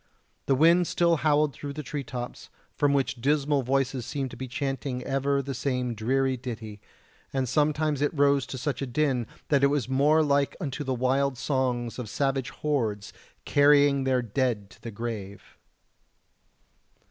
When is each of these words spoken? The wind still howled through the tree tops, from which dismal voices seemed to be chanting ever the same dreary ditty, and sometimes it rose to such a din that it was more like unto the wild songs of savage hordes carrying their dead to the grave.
The 0.47 0.55
wind 0.55 0.87
still 0.87 1.17
howled 1.17 1.53
through 1.53 1.73
the 1.73 1.83
tree 1.83 2.03
tops, 2.03 2.49
from 2.75 2.91
which 2.91 3.21
dismal 3.21 3.61
voices 3.61 4.03
seemed 4.03 4.31
to 4.31 4.35
be 4.35 4.47
chanting 4.47 5.03
ever 5.03 5.43
the 5.43 5.53
same 5.53 5.93
dreary 5.93 6.35
ditty, 6.37 6.81
and 7.31 7.47
sometimes 7.47 8.01
it 8.01 8.11
rose 8.11 8.47
to 8.47 8.57
such 8.57 8.81
a 8.81 8.87
din 8.87 9.27
that 9.49 9.63
it 9.63 9.67
was 9.67 9.87
more 9.87 10.23
like 10.23 10.55
unto 10.59 10.83
the 10.83 10.95
wild 10.95 11.37
songs 11.37 11.99
of 11.99 12.09
savage 12.09 12.49
hordes 12.49 13.13
carrying 13.45 14.03
their 14.03 14.23
dead 14.23 14.71
to 14.71 14.81
the 14.81 14.89
grave. 14.89 15.43